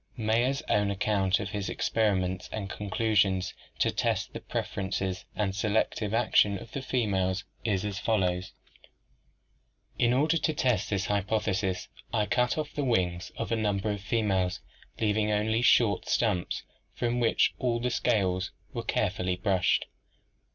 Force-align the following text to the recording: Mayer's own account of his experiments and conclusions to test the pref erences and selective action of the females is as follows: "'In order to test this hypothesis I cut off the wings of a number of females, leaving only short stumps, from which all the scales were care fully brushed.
Mayer's 0.17 0.63
own 0.67 0.89
account 0.89 1.39
of 1.39 1.51
his 1.51 1.69
experiments 1.69 2.49
and 2.51 2.71
conclusions 2.71 3.53
to 3.77 3.91
test 3.91 4.33
the 4.33 4.39
pref 4.39 4.73
erences 4.73 5.25
and 5.35 5.55
selective 5.55 6.11
action 6.11 6.57
of 6.57 6.71
the 6.71 6.81
females 6.81 7.43
is 7.63 7.85
as 7.85 7.99
follows: 7.99 8.53
"'In 9.99 10.11
order 10.11 10.37
to 10.37 10.53
test 10.55 10.89
this 10.89 11.05
hypothesis 11.05 11.87
I 12.11 12.25
cut 12.25 12.57
off 12.57 12.73
the 12.73 12.83
wings 12.83 13.31
of 13.37 13.51
a 13.51 13.55
number 13.55 13.91
of 13.91 14.01
females, 14.01 14.59
leaving 14.99 15.29
only 15.31 15.61
short 15.61 16.09
stumps, 16.09 16.63
from 16.95 17.19
which 17.19 17.53
all 17.59 17.79
the 17.79 17.91
scales 17.91 18.49
were 18.73 18.81
care 18.83 19.11
fully 19.11 19.35
brushed. 19.35 19.85